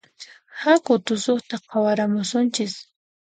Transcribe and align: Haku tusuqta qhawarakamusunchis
Haku 0.61 0.91
tusuqta 1.05 1.55
qhawarakamusunchis 1.69 2.73